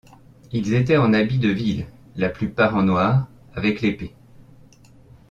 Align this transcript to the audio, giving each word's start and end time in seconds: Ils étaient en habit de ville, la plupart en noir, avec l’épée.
Ils 0.51 0.73
étaient 0.73 0.97
en 0.97 1.13
habit 1.13 1.37
de 1.37 1.49
ville, 1.49 1.85
la 2.15 2.29
plupart 2.29 2.75
en 2.75 2.81
noir, 2.81 3.27
avec 3.53 3.81
l’épée. 3.81 4.15